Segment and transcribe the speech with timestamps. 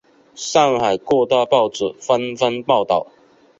[0.33, 3.05] 上海各大报纸纷纷报道。